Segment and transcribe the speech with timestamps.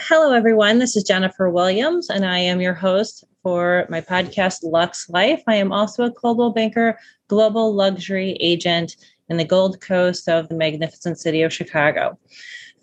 [0.00, 0.78] Hello, everyone.
[0.78, 5.42] This is Jennifer Williams, and I am your host for my podcast, Luxe Life.
[5.48, 8.94] I am also a Coldwell Banker global luxury agent
[9.28, 12.16] in the Gold Coast of the magnificent city of Chicago.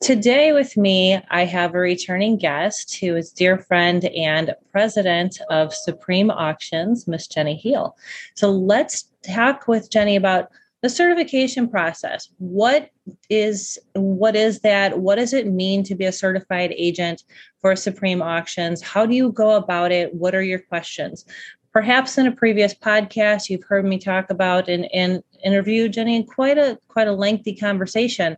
[0.01, 5.73] Today, with me, I have a returning guest who is dear friend and president of
[5.73, 7.95] Supreme Auctions, Miss Jennie Heal.
[8.33, 10.49] So let's talk with Jennie about
[10.85, 12.29] the certification process.
[12.37, 12.91] What
[13.27, 14.99] is what is that?
[14.99, 17.23] What does it mean to be a certified agent
[17.59, 18.83] for Supreme Auctions?
[18.83, 20.13] How do you go about it?
[20.13, 21.25] What are your questions?
[21.73, 26.59] Perhaps in a previous podcast, you've heard me talk about and, interview Jennie in quite
[26.59, 28.37] a quite a lengthy conversation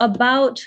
[0.00, 0.66] about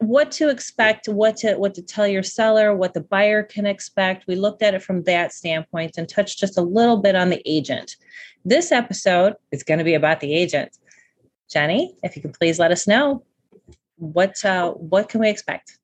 [0.00, 4.26] what to expect, what to what to tell your seller, what the buyer can expect.
[4.26, 7.42] We looked at it from that standpoint and touched just a little bit on the
[7.44, 7.96] agent.
[8.44, 10.76] This episode is going to be about the agent.
[11.50, 13.24] Jennie, if you can please let us know
[13.96, 15.78] what uh, what can we expect?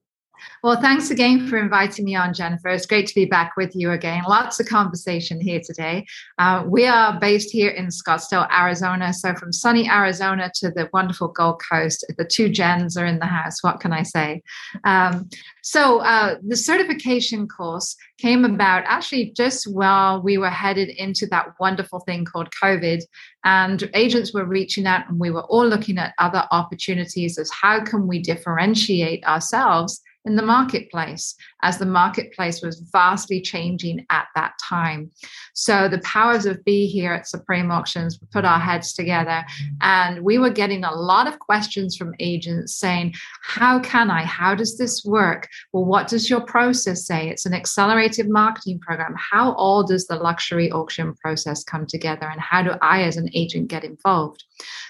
[0.62, 2.68] Well, thanks again for inviting me on, Jennifer.
[2.68, 4.22] It's great to be back with you again.
[4.26, 6.06] Lots of conversation here today.
[6.38, 9.12] Uh, we are based here in Scottsdale, Arizona.
[9.12, 13.26] So, from sunny Arizona to the wonderful Gold Coast, the two gens are in the
[13.26, 13.62] house.
[13.62, 14.42] What can I say?
[14.84, 15.28] Um,
[15.62, 21.48] so, uh, the certification course came about actually just while we were headed into that
[21.60, 23.02] wonderful thing called COVID.
[23.44, 27.84] And agents were reaching out, and we were all looking at other opportunities as how
[27.84, 34.52] can we differentiate ourselves in the marketplace as the marketplace was vastly changing at that
[34.62, 35.10] time.
[35.54, 39.44] So the powers of be here at Supreme Auctions put our heads together
[39.80, 44.24] and we were getting a lot of questions from agents saying, How can I?
[44.24, 45.48] How does this work?
[45.72, 47.28] Well, what does your process say?
[47.28, 49.14] It's an accelerated marketing program.
[49.16, 52.28] How all does the luxury auction process come together?
[52.30, 54.44] And how do I, as an agent, get involved?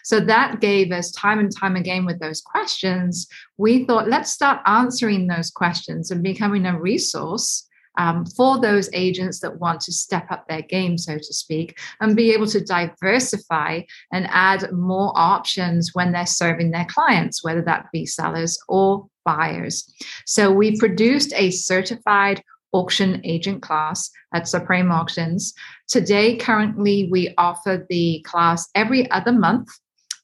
[0.05, 3.27] So that gave us time and time again with those questions.
[3.59, 9.41] We thought, let's start answering those questions and becoming a resource um, for those agents
[9.41, 13.83] that want to step up their game, so to speak, and be able to diversify
[14.13, 19.93] and add more options when they're serving their clients, whether that be sellers or buyers.
[20.27, 25.55] So we produced a certified auction agent class at Supreme Auctions.
[25.89, 29.69] Today, currently, we offer the class every other month.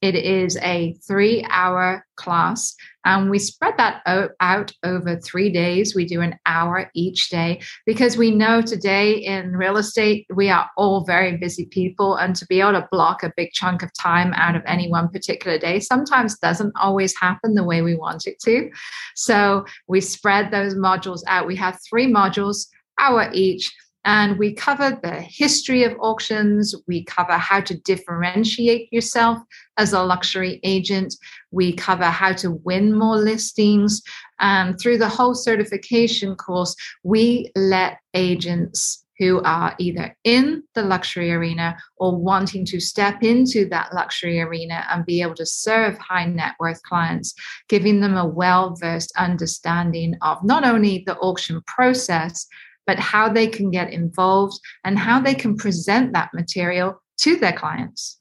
[0.02, 2.74] It is a three hour class,
[3.04, 4.02] and we spread that
[4.40, 5.94] out over three days.
[5.94, 10.70] We do an hour each day because we know today in real estate, we are
[10.78, 12.16] all very busy people.
[12.16, 15.08] And to be able to block a big chunk of time out of any one
[15.08, 18.70] particular day sometimes doesn't always happen the way we want it to.
[19.16, 21.46] So we spread those modules out.
[21.46, 22.68] We have three modules,
[22.98, 23.70] hour each
[24.04, 26.74] and we cover the history of auctions.
[26.86, 29.38] We cover how to differentiate yourself
[29.76, 31.14] as a luxury agent.
[31.50, 34.02] We cover how to win more listings.
[34.38, 36.74] And through the whole certification course,
[37.04, 43.68] we let agents who are either in the luxury arena or wanting to step into
[43.68, 47.34] that luxury arena and be able to serve high net worth clients,
[47.68, 52.46] giving them a well versed understanding of not only the auction process,
[52.90, 57.52] but how they can get involved and how they can present that material to their
[57.52, 58.18] clients.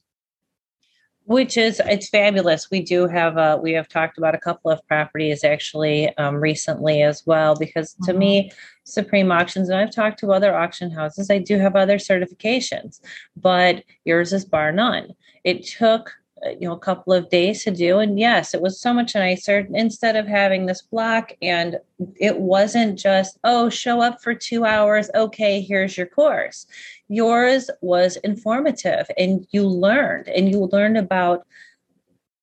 [1.23, 2.69] Which is it's fabulous.
[2.69, 7.01] We do have uh, we have talked about a couple of properties actually um, recently
[7.01, 8.19] as well because to mm-hmm.
[8.19, 8.51] me
[8.83, 13.01] supreme auctions and i've talked to other auction houses i do have other certifications
[13.35, 15.13] but yours is bar none.
[15.43, 16.11] It took
[16.45, 17.99] Uh, you know a couple of days to do.
[17.99, 21.31] And yes it was so much nicer instead of having this block.
[21.41, 21.77] And
[22.19, 25.09] it wasn't just oh show up for 2 hours.
[25.15, 26.65] Okay here's your course.
[27.07, 31.45] Yours was informative and you learned and you learned about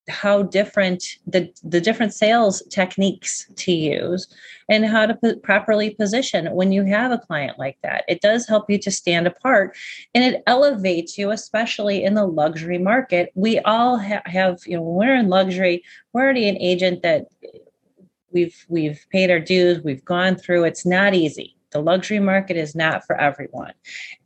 [0.08, 4.28] how different the the different sales techniques to use
[4.68, 8.04] and how to p- properly position when you have a client like that.
[8.08, 9.76] It does help you to stand apart
[10.14, 13.32] and it elevates you especially in the luxury market.
[13.34, 17.26] We all ha- have you know when we're in luxury we're already an agent that
[18.30, 20.64] we've we've paid our dues we've gone through.
[20.64, 21.56] It's not easy.
[21.70, 23.72] The luxury market is not for everyone.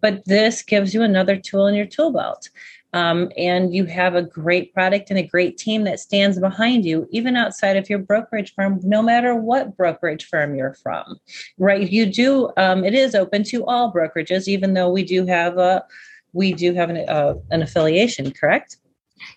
[0.00, 2.50] But this gives you another tool in your tool belt
[2.93, 7.09] um, and you have a great product and a great team that stands behind you,
[7.11, 11.19] even outside of your brokerage firm, no matter what brokerage firm you're from,
[11.59, 11.91] right?
[11.91, 15.85] You do, um, it is open to all brokerages, even though we do have a,
[16.33, 18.77] we do have an, uh, an affiliation, correct?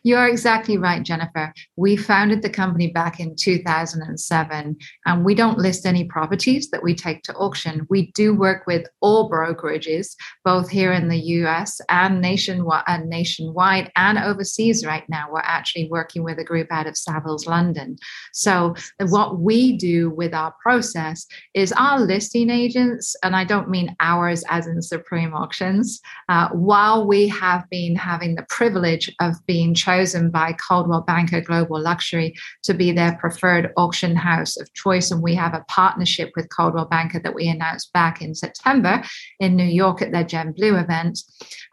[0.03, 1.53] You are exactly right, Jennifer.
[1.75, 6.95] We founded the company back in 2007, and we don't list any properties that we
[6.95, 7.85] take to auction.
[7.89, 13.91] We do work with all brokerages, both here in the US and nationwide, and nationwide
[13.95, 15.27] and overseas right now.
[15.31, 17.97] We're actually working with a group out of Savills, London.
[18.31, 23.95] So, what we do with our process is our listing agents, and I don't mean
[23.99, 29.72] ours as in Supreme Auctions, uh, while we have been having the privilege of being
[29.75, 35.11] chosen by Coldwell Banker Global Luxury to be their preferred auction house of choice.
[35.11, 39.03] And we have a partnership with Coldwell Banker that we announced back in September
[39.39, 41.19] in New York at their Gen Blue event.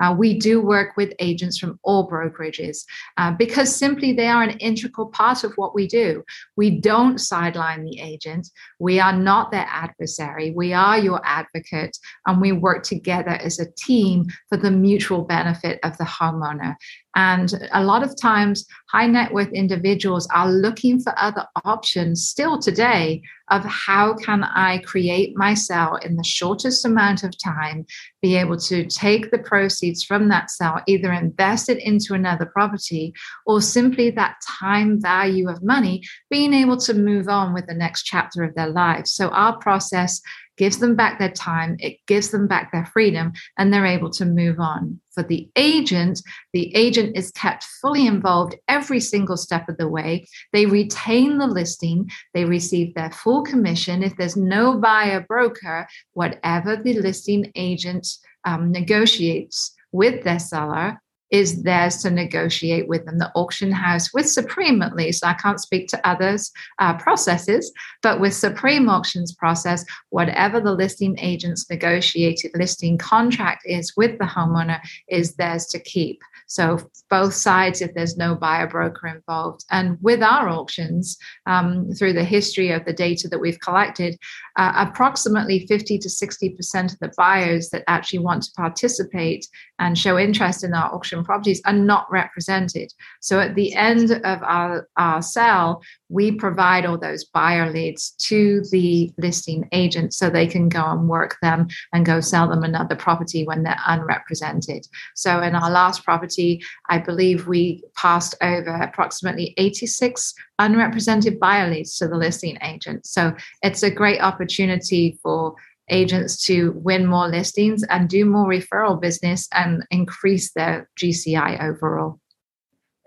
[0.01, 2.85] Uh, we do work with agents from all brokerages
[3.17, 6.23] uh, because simply they are an integral part of what we do.
[6.57, 8.49] We don't sideline the agent,
[8.79, 11.97] we are not their adversary, we are your advocate,
[12.27, 16.77] and we work together as a team for the mutual benefit of the homeowner.
[17.17, 22.59] And a lot of times, high net worth individuals are looking for other options still
[22.59, 25.57] today of how can I create my
[26.03, 27.85] in the shortest amount of time,
[28.23, 33.13] be able to take the proceeds from that sale, either invest it into another property
[33.47, 38.05] or simply that time value of money, being able to move on with the next
[38.05, 39.13] chapter of their lives.
[39.13, 40.21] So, our process
[40.61, 44.27] gives them back their time, it gives them back their freedom, and they're able to
[44.27, 45.01] move on.
[45.15, 46.21] For the agent,
[46.53, 50.27] the agent is kept fully involved every single step of the way.
[50.53, 54.03] They retain the listing, they receive their full commission.
[54.03, 58.07] If there's no buyer broker, whatever the listing agent
[58.45, 61.01] um, negotiates with their seller
[61.31, 63.19] is theirs to negotiate with them.
[63.19, 67.73] The auction house, with Supreme at least, I can't speak to others' uh, processes,
[68.03, 74.25] but with Supreme Auctions process, whatever the listing agent's negotiated listing contract is with the
[74.25, 76.21] homeowner is theirs to keep.
[76.47, 81.17] So both sides, if there's no buyer broker involved, and with our auctions,
[81.47, 84.19] um, through the history of the data that we've collected,
[84.57, 89.47] uh, approximately 50 to 60 percent of the buyers that actually want to participate
[89.79, 92.93] and show interest in our auction properties are not represented.
[93.21, 98.63] So at the end of our, our sale, we provide all those buyer leads to
[98.71, 102.97] the listing agent so they can go and work them and go sell them another
[102.97, 104.87] property when they're unrepresented.
[105.15, 111.97] So in our last property, I believe we passed over approximately 86 unrepresented buyer leads
[111.99, 113.07] to the listing agent.
[113.07, 115.55] So it's a great opportunity for
[115.91, 122.21] agents to win more listings and do more referral business and increase their GCI overall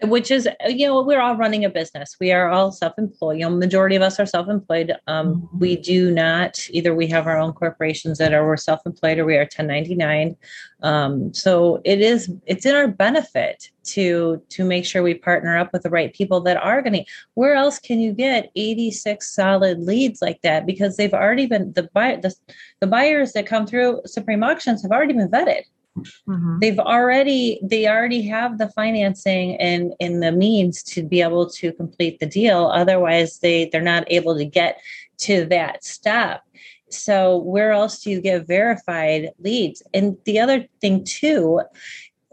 [0.04, 2.18] which is you know we're all running a business.
[2.20, 3.40] We are all self-employed.
[3.40, 4.94] You know majority of us are self-employed.
[5.08, 5.60] Um, mm-hmm.
[5.60, 9.36] we do not either we have our own corporations that are we're self-employed or we
[9.36, 10.36] are 1099
[10.84, 15.72] um, so it is it's in our benefit to to make sure we partner up
[15.72, 17.06] with the right people that are going to
[17.36, 20.66] where else can you get 86 solid leads like that?
[20.66, 22.36] Because they've already been the buy the,
[22.82, 25.64] the buyers that come through supreme auctions have already been vetted
[25.98, 26.60] Mm-hmm.
[26.60, 31.72] They've already they already have the financing and in the means to be able to
[31.74, 32.72] complete the deal.
[32.74, 34.80] Otherwise, they they're not able to get
[35.20, 36.42] to that step.
[36.90, 39.82] So where else do you get verified leads?
[39.94, 41.62] And the other thing too,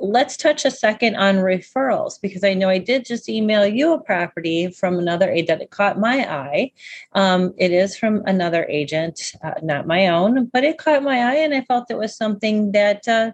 [0.01, 4.01] let's touch a second on referrals because I know I did just email you a
[4.01, 6.73] property from another agent that caught my eye.
[7.13, 11.37] Um, it is from another agent, uh, not my own, but it caught my eye,
[11.37, 13.33] and I felt it was something that uh,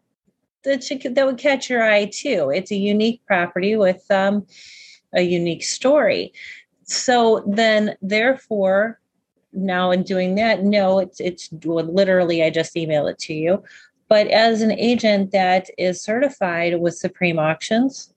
[0.66, 2.50] that that would catch your eye too.
[2.54, 4.46] It's a unique property with um,
[5.14, 6.32] a unique story.
[6.84, 9.00] So then, therefore,
[9.52, 13.62] now in doing that, no, it's it's well, literally I just email it to you.
[14.08, 18.12] But as an agent that is certified with Supreme Auctions,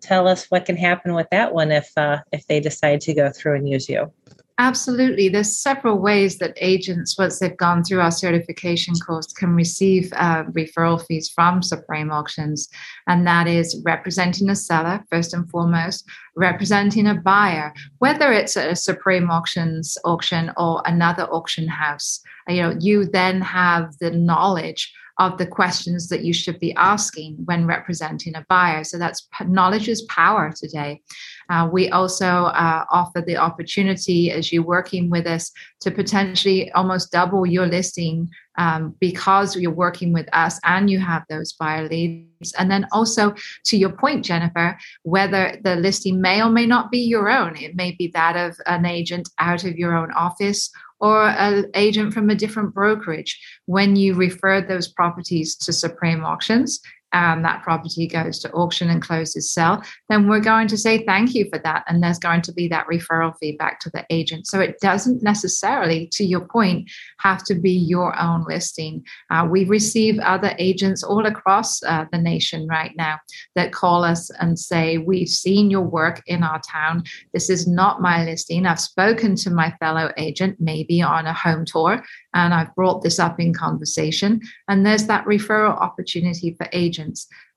[0.00, 3.30] tell us what can happen with that one if uh, if they decide to go
[3.30, 4.12] through and use you.
[4.60, 5.30] Absolutely.
[5.30, 10.44] There's several ways that agents, once they've gone through our certification course, can receive uh,
[10.50, 12.68] referral fees from Supreme Auctions.
[13.06, 16.04] And that is representing a seller, first and foremost,
[16.36, 22.20] representing a buyer, whether it's a Supreme Auctions auction or another auction house.
[22.46, 27.36] You know, you then have the knowledge of the questions that you should be asking
[27.44, 28.82] when representing a buyer.
[28.82, 31.02] So that's knowledge is power today.
[31.50, 37.12] Uh, we also uh, offer the opportunity as you're working with us to potentially almost
[37.12, 42.54] double your listing um, because you're working with us and you have those buyer leads.
[42.58, 43.34] And then also,
[43.66, 47.76] to your point, Jennifer, whether the listing may or may not be your own, it
[47.76, 50.70] may be that of an agent out of your own office
[51.00, 53.40] or an agent from a different brokerage.
[53.66, 56.80] When you refer those properties to Supreme Auctions,
[57.12, 61.34] and that property goes to auction and closes sell, then we're going to say thank
[61.34, 61.84] you for that.
[61.88, 64.46] And there's going to be that referral feedback to the agent.
[64.46, 69.04] So it doesn't necessarily, to your point, have to be your own listing.
[69.30, 73.18] Uh, we receive other agents all across uh, the nation right now
[73.54, 77.04] that call us and say, We've seen your work in our town.
[77.32, 78.66] This is not my listing.
[78.66, 82.02] I've spoken to my fellow agent, maybe on a home tour,
[82.34, 84.40] and I've brought this up in conversation.
[84.68, 86.99] And there's that referral opportunity for agents.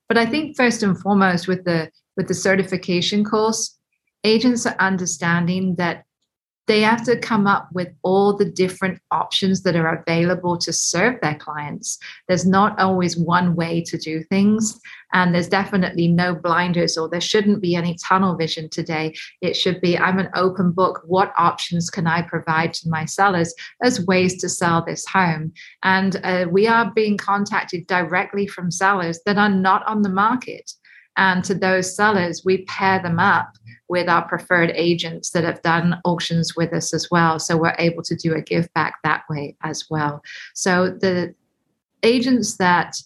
[0.08, 3.78] But I think first and foremost with the with the certification course,
[4.22, 6.04] agents are understanding that
[6.66, 11.20] they have to come up with all the different options that are available to serve
[11.20, 11.98] their clients.
[12.28, 14.80] There's not always one way to do things,
[15.12, 19.14] and there's definitely no blinders, or there shouldn't be any tunnel vision today.
[19.42, 21.02] It should be I'm an open book.
[21.06, 25.52] What options can I provide to my sellers as ways to sell this home?
[25.82, 30.72] And uh, we are being contacted directly from sellers that are not on the market.
[31.16, 33.56] And to those sellers, we pair them up
[33.88, 37.38] with our preferred agents that have done auctions with us as well.
[37.38, 40.22] So we're able to do a give back that way as well.
[40.54, 41.34] So the
[42.02, 42.96] agents that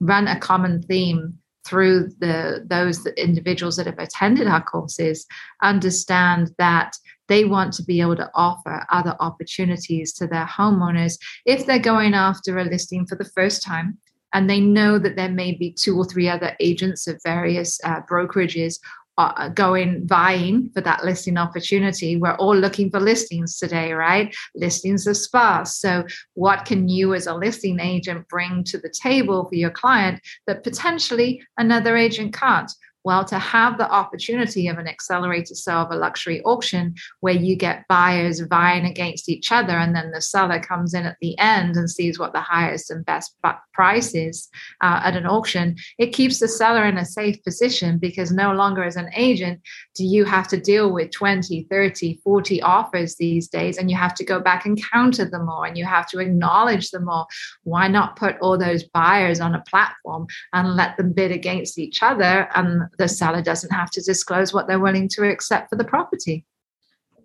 [0.00, 5.26] run a common theme through the those individuals that have attended our courses
[5.62, 11.66] understand that they want to be able to offer other opportunities to their homeowners if
[11.66, 13.98] they're going after a listing for the first time
[14.34, 18.00] and they know that there may be two or three other agents of various uh,
[18.10, 18.78] brokerages
[19.18, 22.16] Uh, going vying for that listing opportunity.
[22.16, 24.32] We're all looking for listings today, right?
[24.54, 25.80] Listings are sparse.
[25.80, 30.20] So, what can you as a listing agent bring to the table for your client
[30.46, 32.70] that potentially another agent can't?
[33.08, 37.56] Well, to have the opportunity of an accelerated sale of a luxury auction where you
[37.56, 41.76] get buyers vying against each other, and then the seller comes in at the end
[41.76, 43.34] and sees what the highest and best
[43.72, 44.48] price is
[44.82, 48.84] uh, at an auction, it keeps the seller in a safe position because no longer
[48.84, 49.60] as an agent
[49.94, 54.14] do you have to deal with 20, 30, 40 offers these days, and you have
[54.16, 57.26] to go back and counter them all and you have to acknowledge them all.
[57.62, 62.02] Why not put all those buyers on a platform and let them bid against each
[62.02, 62.48] other?
[62.54, 66.44] And the seller doesn't have to disclose what they're willing to accept for the property.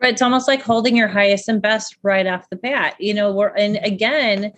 [0.01, 2.96] It's almost like holding your highest and best right off the bat.
[3.00, 4.51] You know, we're, and again,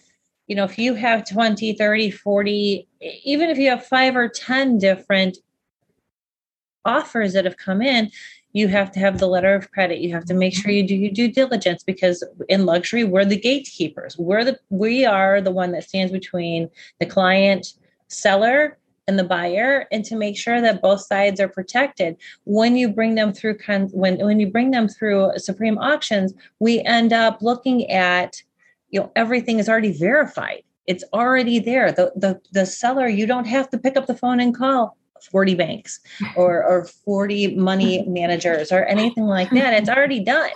[0.48, 2.88] you know, if you have 20, 30, 40,
[3.24, 5.38] even if you have five or 10 different
[6.84, 8.12] offers that have come in,
[8.54, 10.00] you have to have the letter of credit.
[10.00, 13.40] You have to make sure you do your due diligence because in luxury, we're the
[13.40, 14.18] gatekeepers.
[14.18, 16.70] We're the we are the one that stands between
[17.00, 17.74] the client
[18.08, 22.18] seller and the buyer and to make sure that both sides are protected.
[22.46, 23.58] When you bring them through
[23.92, 28.42] when when you bring them through supreme auctions we end up looking at
[28.90, 30.64] you know everything is already verified.
[30.88, 31.92] It's already there.
[31.92, 34.98] The the, the seller you don't have to pick up the phone and call
[35.32, 36.00] 40 banks
[36.36, 39.74] or or 40 money managers or anything like that.
[39.74, 40.52] It's already done.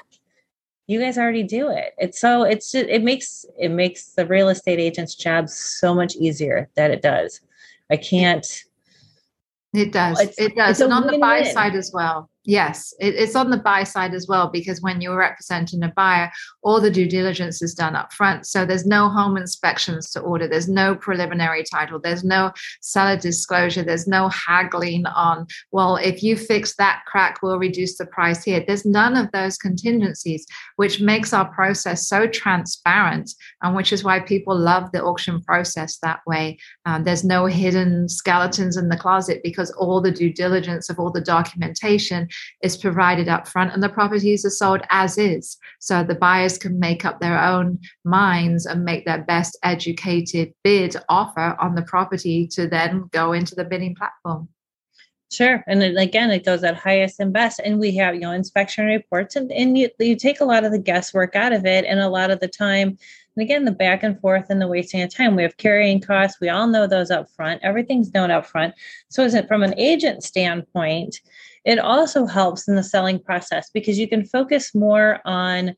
[0.87, 1.93] You guys already do it.
[1.99, 6.15] It's so it's just, it makes it makes the real estate agent's job so much
[6.15, 7.41] easier that it does
[7.89, 8.45] I can't.
[9.73, 10.19] It does.
[10.37, 10.81] it does.
[10.81, 12.29] And on the buy side as well.
[12.45, 16.31] Yes, it, it's on the buy side as well because when you're representing a buyer,
[16.63, 18.47] all the due diligence is done up front.
[18.47, 23.83] So there's no home inspections to order, there's no preliminary title, there's no seller disclosure,
[23.83, 28.63] there's no haggling on, well, if you fix that crack, we'll reduce the price here.
[28.65, 30.45] There's none of those contingencies,
[30.77, 33.31] which makes our process so transparent
[33.61, 36.57] and which is why people love the auction process that way.
[36.85, 41.11] Um, there's no hidden skeletons in the closet because all the due diligence of all
[41.11, 42.28] the documentation
[42.63, 45.57] is provided up front and the properties are sold as is.
[45.79, 50.95] So the buyers can make up their own minds and make their best educated bid
[51.09, 54.49] offer on the property to then go into the bidding platform.
[55.31, 55.63] Sure.
[55.67, 57.59] And again, it goes at highest and best.
[57.63, 60.71] And we have, you know, inspection reports and, and you, you take a lot of
[60.71, 61.85] the guesswork out of it.
[61.85, 62.97] And a lot of the time,
[63.35, 65.35] and again, the back and forth and the wasting of time.
[65.35, 66.41] We have carrying costs.
[66.41, 67.61] We all know those up front.
[67.63, 68.73] Everything's known up front.
[69.09, 71.21] So is it from an agent standpoint,
[71.65, 75.75] it also helps in the selling process because you can focus more on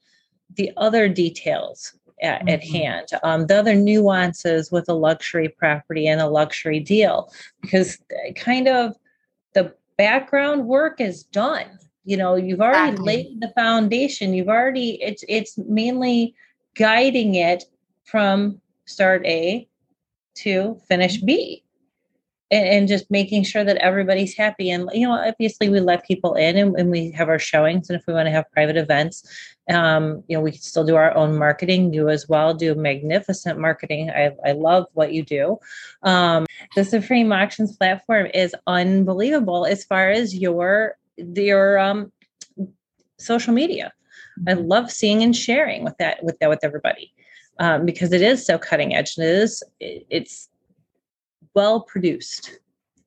[0.55, 2.49] the other details at, mm-hmm.
[2.49, 7.97] at hand, um, the other nuances with a luxury property and a luxury deal, because
[8.35, 8.95] kind of
[9.53, 11.79] the background work is done.
[12.03, 13.05] You know, you've already exactly.
[13.05, 14.33] laid the foundation.
[14.33, 16.33] You've already it's it's mainly
[16.75, 17.63] guiding it
[18.05, 19.67] from start A
[20.35, 21.63] to finish B
[22.51, 24.69] and, and, just making sure that everybody's happy.
[24.69, 27.89] And, you know, obviously we let people in and, and we have our showings.
[27.89, 29.23] And if we want to have private events,
[29.69, 31.93] um, you know, we can still do our own marketing.
[31.93, 34.09] You as well do magnificent marketing.
[34.09, 35.57] I, I love what you do.
[36.03, 42.11] Um, the Supreme Auctions platform is unbelievable as far as your your um,
[43.17, 43.93] social media.
[44.47, 44.67] I mm-hmm.
[44.67, 47.13] love seeing and sharing with that with that with everybody
[47.59, 50.49] um, because it is so cutting edge and it is it, it's
[51.55, 52.59] well produced.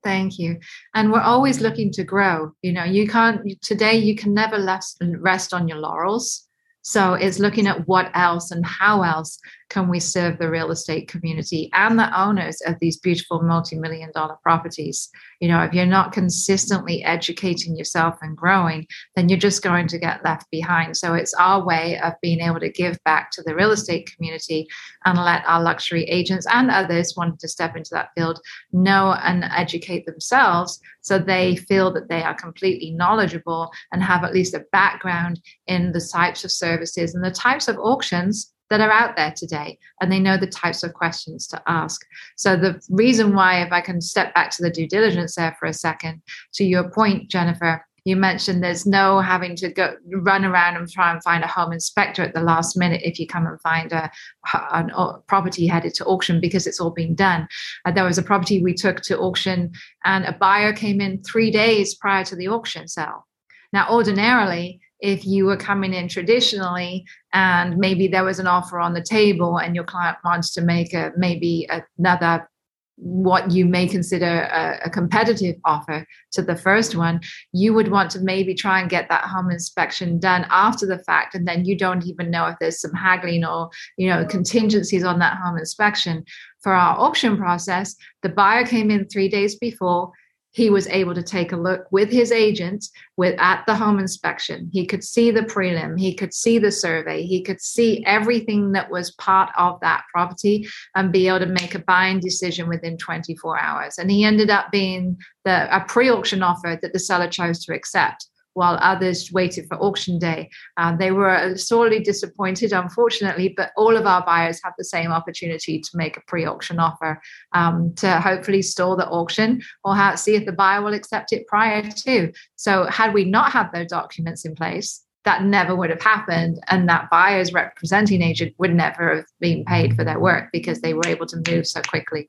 [0.03, 0.61] Thank you.
[0.95, 2.53] And we're always looking to grow.
[2.63, 6.47] You know, you can't today you can never rest, on your laurels.
[6.83, 9.41] So it's looking at what else and how else
[9.75, 14.37] can we serve the real estate community and the owners of these beautiful multi-million dollar
[14.45, 15.11] properties?
[15.41, 19.99] You know if you're not consistently educating yourself and growing then you're just going to
[19.99, 20.97] get left behind.
[20.97, 24.69] So it's our way of being able to give back to the real estate community
[25.07, 28.41] and let our luxury agents and others wanting to step into that field
[28.73, 34.33] know and educate themselves so they feel that they are completely knowledgeable and have at
[34.33, 38.91] least a background in the types of services and the types of auctions that are
[38.91, 42.05] out there today and they know the types of questions to ask.
[42.37, 45.67] So, the reason why, if I can step back to the due diligence there for
[45.67, 46.23] a second,
[46.55, 51.11] to your point, Jennifer, you mentioned there's no having to go run around and try
[51.11, 54.11] and find a home inspector at the last minute if you come and find a,
[54.53, 57.49] a property headed to auction because it's all been done.
[57.87, 59.73] Uh, there was a property we took to auction
[60.05, 63.27] and a buyer came in three days prior to the auction sale.
[63.73, 68.95] Now, ordinarily, if you were coming in traditionally and maybe there was an offer on
[68.95, 72.49] the table and your client wants to make a maybe another
[72.97, 77.21] what you may consider a, a, competitive offer to the first one,
[77.53, 81.35] you would want to maybe try and get that home inspection done after the fact,
[81.35, 85.19] and then you don't even know if there's some haggling or you know contingencies on
[85.19, 86.25] that home inspection.
[86.63, 90.13] For our auction process, the buyer came in three days before
[90.55, 94.71] he was able to take a look with his agent with at the home inspection.
[94.73, 95.99] He could see the prelim.
[95.99, 97.25] He could see the survey.
[97.25, 101.75] He could see everything that was part of that property and be able to make
[101.75, 103.99] a buying decision within 24 hours.
[103.99, 108.29] And he ended up being the a pre-auction offer that the seller chose to accept
[108.55, 110.49] while others waited for auction day.
[110.77, 115.79] Uh, they were sorely disappointed, unfortunately, but all of our buyers have the same opportunity
[115.79, 117.21] to make a pre auction offer
[117.53, 121.47] um, to hopefully stall the auction or how, see if the buyer will accept it
[121.47, 122.33] prior to.
[122.57, 126.89] So, had we not had those documents in place, that never would have happened and
[126.89, 131.07] that buyer's representing agent would never have been paid for their work because they were
[131.07, 132.29] able to move so quickly.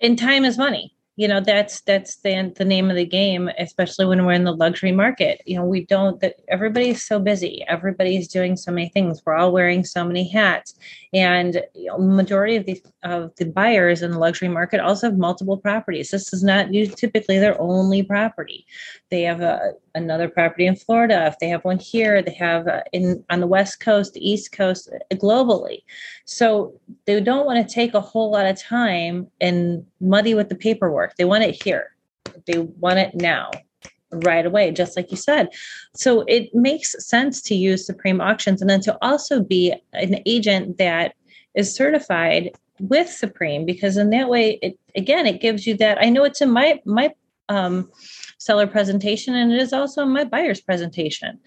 [0.00, 4.06] And time is money you know that's that's the, the name of the game especially
[4.06, 5.42] when we're in the luxury market.
[5.46, 7.64] You know we don't that everybody's so busy.
[7.66, 9.20] Everybody's doing so many things.
[9.26, 10.76] We're all wearing so many hats.
[11.12, 15.18] And you know, majority of the of the buyers in the luxury market also have
[15.18, 16.10] multiple properties.
[16.10, 18.64] This is not typically their only property.
[19.10, 22.82] They have a, another property in florida if they have one here they have uh,
[22.92, 25.82] in on the west coast the east coast uh, globally
[26.24, 26.72] so
[27.06, 31.16] they don't want to take a whole lot of time and muddy with the paperwork
[31.16, 31.94] they want it here
[32.46, 33.50] they want it now
[34.10, 35.48] right away, just like you said.
[35.94, 40.78] So it makes sense to use Supreme Auctions and then to also be an agent
[40.78, 41.14] that
[41.54, 45.98] is certified with Supreme because in that way, it again, it gives you that.
[46.00, 47.12] I know it's in my my
[47.48, 47.90] um,
[48.38, 51.38] seller presentation and it is also in my buyer's presentation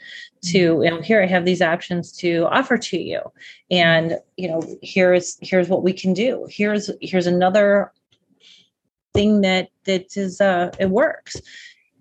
[0.43, 0.83] to mm-hmm.
[0.83, 3.21] you know here i have these options to offer to you
[3.69, 7.91] and you know here's here's what we can do here's here's another
[9.13, 11.41] thing that that is uh it works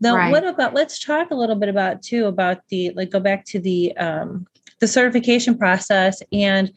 [0.00, 0.30] now, right.
[0.30, 0.74] what about?
[0.74, 4.46] Let's talk a little bit about too about the like go back to the um,
[4.78, 6.72] the certification process and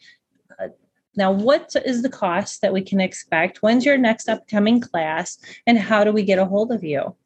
[0.60, 0.68] uh,
[1.16, 3.62] now what is the cost that we can expect?
[3.62, 7.16] When's your next upcoming class, and how do we get a hold of you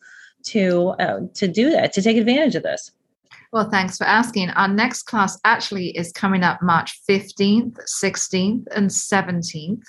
[0.44, 2.90] to uh, to do that to take advantage of this?
[3.53, 4.51] Well, thanks for asking.
[4.51, 9.83] Our next class actually is coming up March 15th, 16th, and 17th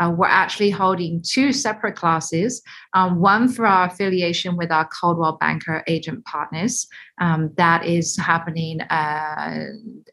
[0.00, 2.62] uh, we're actually holding two separate classes
[2.94, 6.86] um, one for our affiliation with our Coldwell Banker agent partners.
[7.20, 9.66] Um, that is happening uh,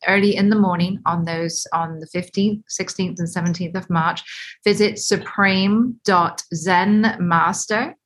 [0.07, 4.21] early in the morning on those on the 15th, 16th, and 17th of March.
[4.65, 4.99] Visit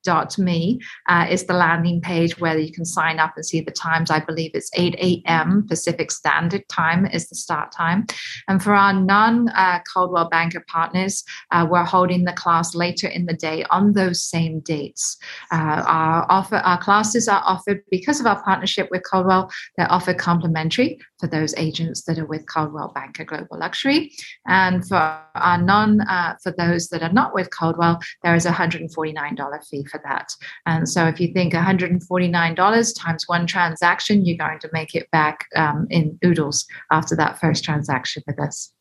[0.04, 4.12] supreme.zenmaster.me uh, is the landing page where you can sign up and see the times.
[4.12, 5.66] I believe it's 8 a.m.
[5.68, 8.06] Pacific Standard Time is the start time.
[8.48, 13.26] And for our non uh, Coldwell Banker partners, uh, we're holding the class later in
[13.26, 15.18] the day on those same dates.
[15.52, 20.18] Uh, our offer, our classes are offered because of our partnership with Coldwell, they're offered
[20.18, 24.12] complimentary for those agents that are with Coldwell Banker Global Luxury.
[24.48, 28.52] And for our non, uh, for those that are not with Coldwell, there is a
[28.52, 30.34] $149 fee for that.
[30.66, 35.46] And so if you think $149 times one transaction, you're going to make it back
[35.56, 38.74] um, in oodles after that first transaction with us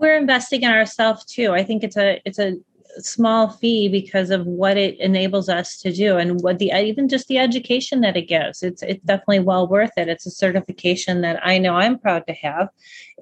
[0.00, 1.52] we're investing in ourselves too.
[1.52, 2.56] I think it's a it's a
[2.98, 7.28] small fee because of what it enables us to do and what the even just
[7.28, 8.62] the education that it gives.
[8.62, 10.08] It's it's definitely well worth it.
[10.08, 12.68] It's a certification that i know i'm proud to have.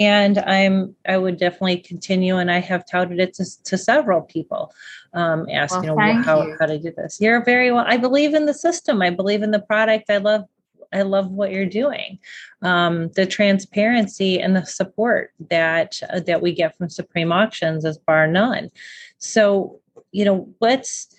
[0.00, 4.72] And i'm i would definitely continue and i have touted it to, to several people
[5.14, 6.57] um, asking well, how, you.
[6.59, 7.20] how to do this?
[7.20, 9.02] You're very well i believe in the system.
[9.02, 10.11] I believe in the product.
[10.11, 10.44] I love
[10.92, 12.18] I love what you're doing.
[12.62, 17.98] Um, the transparency and the support that uh, that we get from Supreme Auctions is
[17.98, 18.70] bar none.
[19.18, 19.81] So,
[20.12, 21.14] you know, let's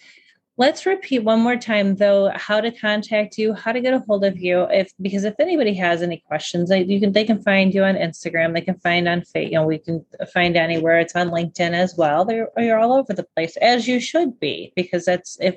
[0.60, 4.25] let's repeat one more time though how to contact you how to get a hold
[4.25, 7.73] of you if because if anybody has any questions they, you can they can find
[7.73, 9.45] you on instagram they can find on Facebook.
[9.45, 13.13] you know we can find anywhere it's on linkedin as well they're you're all over
[13.13, 15.55] the place as you should be because that's if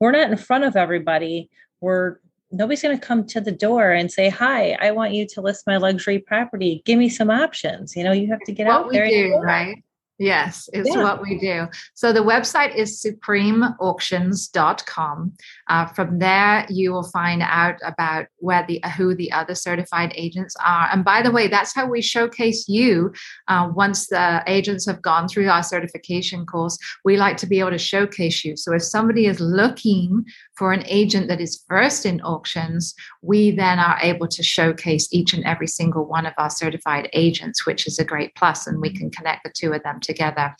[0.00, 1.48] we're not in front of everybody
[1.80, 2.16] we're
[2.50, 5.66] nobody's going to come to the door and say, "Hi, I want you to list
[5.66, 6.82] my luxury property.
[6.84, 9.08] Give me some options." You know, you have to get what out there.
[9.08, 9.82] Do, right?
[10.20, 11.02] Yes, it's yeah.
[11.02, 11.66] what we do.
[11.94, 15.32] So the website is supremeauctions.com.
[15.70, 20.56] Uh, from there, you will find out about where the who the other certified agents
[20.64, 20.88] are.
[20.92, 23.12] And by the way, that's how we showcase you.
[23.46, 27.70] Uh, once the agents have gone through our certification course, we like to be able
[27.70, 28.56] to showcase you.
[28.56, 30.24] So if somebody is looking
[30.58, 35.32] for an agent that is first in auctions, we then are able to showcase each
[35.32, 38.90] and every single one of our certified agents, which is a great plus, and we
[38.92, 40.52] can connect the two of them together.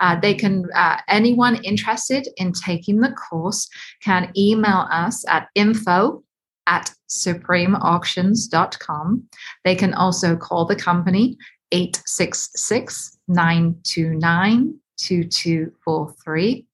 [0.00, 3.68] Uh, they can, uh, anyone interested in taking the course
[4.02, 6.22] can email us at info
[6.66, 9.24] at supremeauctions.com.
[9.64, 11.38] They can also call the company
[11.72, 16.66] 866 929 2243.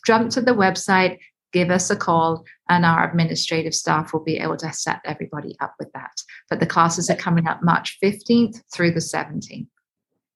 [0.05, 1.17] jump to the website,
[1.53, 5.75] give us a call, and our administrative staff will be able to set everybody up
[5.79, 6.11] with that.
[6.49, 9.67] But the classes are coming up March 15th through the 17th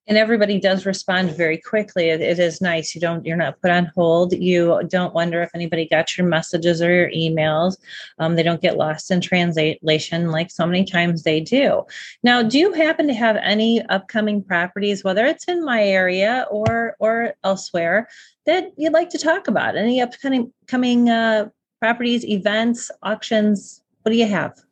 [0.08, 2.10] and everybody does respond very quickly.
[2.10, 2.96] It, it is nice.
[2.96, 4.34] You don't you're not put on hold.
[4.34, 7.78] You don't wonder if anybody got your messages or your emails.
[8.20, 11.84] Um, they don't get lost in translation like so many times they do.
[12.24, 16.96] Now do you happen to have any upcoming properties whether it's in my area or
[17.00, 18.08] or elsewhere
[18.46, 19.76] that you'd like to talk about?
[19.76, 23.82] Any upcoming coming uh, properties events auctions?
[24.04, 24.67] What do you have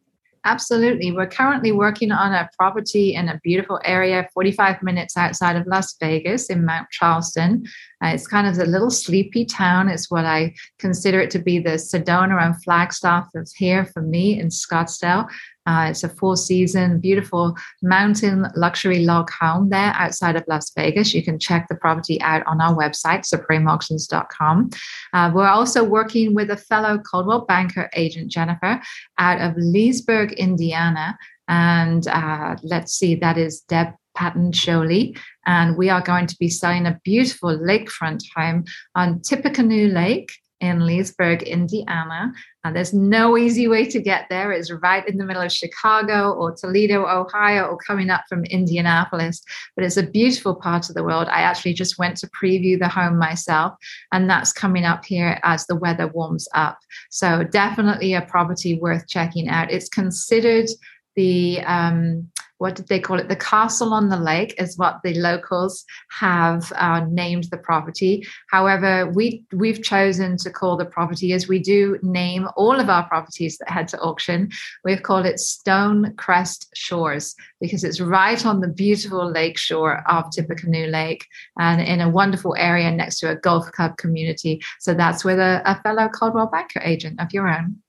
[0.45, 1.11] Absolutely.
[1.11, 5.95] We're currently working on a property in a beautiful area, 45 minutes outside of Las
[5.99, 7.63] Vegas in Mount Charleston.
[8.03, 9.89] Uh, it's kind of a little sleepy town.
[9.89, 14.39] It's what I consider it to be the Sedona and Flagstaff of here for me
[14.39, 15.27] in Scottsdale.
[15.65, 21.13] Uh, it's a four season, beautiful mountain luxury log home there outside of Las Vegas.
[21.13, 24.69] You can check the property out on our website, supremeauctions.com.
[25.13, 28.79] Uh, we're also working with a fellow Coldwell Banker agent, Jennifer,
[29.17, 31.17] out of Leesburg, Indiana.
[31.47, 35.17] And uh, let's see, that is Deb Patton Sholey.
[35.45, 40.31] And we are going to be selling a beautiful lakefront home on Tippecanoe Lake
[40.65, 42.33] in Leesburg, Indiana.
[42.63, 44.51] Uh, there's no easy way to get there.
[44.51, 49.43] It's right in the middle of Chicago or Toledo, Ohio, or coming up from Indianapolis.
[49.75, 51.27] But it's a beautiful part of the world.
[51.29, 53.75] I actually just went to preview the home myself,
[54.11, 56.79] and that's coming up here as the weather warms up.
[57.11, 59.71] So, definitely a property worth checking out.
[59.71, 60.69] It's considered
[61.15, 63.27] the um, what did they call it?
[63.27, 65.83] The castle on the lake is what the locals
[66.19, 68.25] have uh, named the property.
[68.49, 73.07] However, we we've chosen to call the property as we do name all of our
[73.07, 74.49] properties that head to auction.
[74.83, 80.31] We've called it Stone Crest Shores because it's right on the beautiful lake shore of
[80.31, 81.25] Tippecanoe Lake
[81.59, 84.61] and in a wonderful area next to a golf club community.
[84.79, 87.81] So that's with a, a fellow Coldwell Banker agent of your own.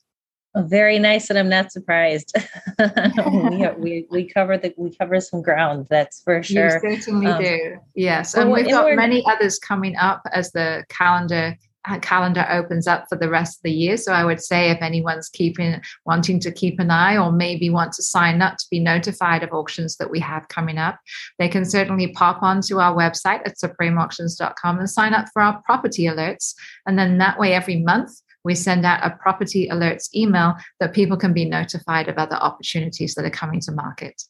[0.57, 2.33] Very nice, and I'm not surprised.
[3.31, 5.87] we, we we cover the we cover some ground.
[5.91, 6.81] That's for sure.
[6.83, 7.77] You certainly um, do.
[7.95, 11.57] Yes, and we've got many others coming up as the calendar
[11.89, 13.97] uh, calendar opens up for the rest of the year.
[13.97, 17.93] So I would say if anyone's keeping wanting to keep an eye or maybe want
[17.93, 20.99] to sign up to be notified of auctions that we have coming up,
[21.39, 26.05] they can certainly pop onto our website at supremeauctions.com and sign up for our property
[26.05, 26.55] alerts.
[26.87, 31.17] And then that way every month we send out a property alerts email that people
[31.17, 34.23] can be notified of other opportunities that are coming to market.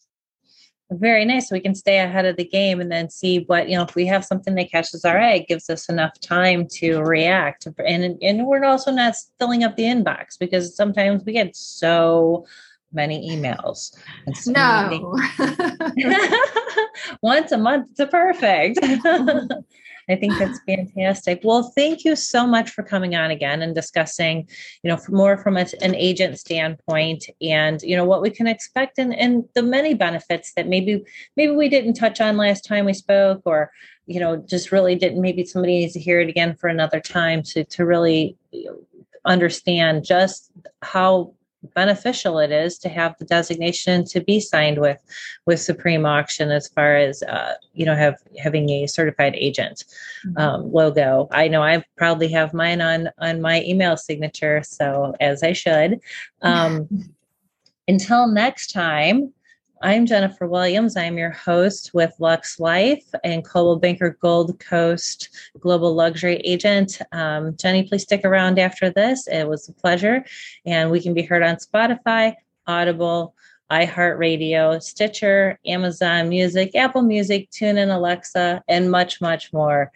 [0.91, 1.51] Very nice.
[1.51, 4.07] We can stay ahead of the game and then see what, you know, if we
[4.07, 7.67] have something that catches our eye, it gives us enough time to react.
[7.87, 12.47] And, and we're also not filling up the inbox because sometimes we get so
[12.93, 13.95] many emails.
[14.33, 15.13] So no.
[15.95, 16.07] Many
[17.23, 18.79] Once a month, it's perfect.
[20.09, 21.41] I think that's fantastic.
[21.43, 24.49] Well, thank you so much for coming on again and discussing,
[24.83, 28.99] you know, more from a, an agent standpoint and, you know, what we can expect
[28.99, 31.05] and, and the many benefits that maybe,
[31.37, 33.73] maybe we didn't touch on last time we spoke or,
[34.07, 37.43] you know, just really didn't, maybe somebody needs to hear it again for another time
[37.43, 38.37] to, to really
[39.25, 41.33] understand just how
[41.75, 44.99] beneficial it is to have the designation to be signed with
[45.47, 49.85] with Supreme Auction as far as uh, you know have having a certified agent
[50.27, 50.39] mm-hmm.
[50.39, 51.29] um, logo.
[51.33, 56.01] I know I proudly have mine on on my email signature, so as I should.
[56.43, 56.89] Um,
[57.89, 59.33] until next time,
[59.83, 60.97] I'm Jennifer Williams.
[60.97, 65.29] I'm your host with Luxe Life and Coldwell Banker Gold Coast
[65.61, 66.99] Global Luxury Agent.
[67.13, 69.29] Um, Jennie, please stick around after this.
[69.29, 70.25] It was a pleasure.
[70.65, 72.37] And we can be heard on Spotify,
[72.67, 73.35] Audible,
[73.71, 79.93] iHeartRadio, Stitcher, Amazon Music, Apple Music, TuneIn, Alexa, and much, much more.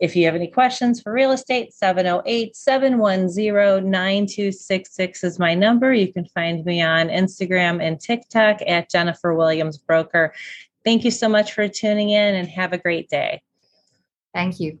[0.00, 5.92] If you have any questions for real estate, 708 710 9266 is my number.
[5.92, 10.32] You can find me on Instagram and TikTok at Jennifer Williams Broker.
[10.84, 13.42] Thank you so much for tuning in and have a great day.
[14.34, 14.78] Thank you.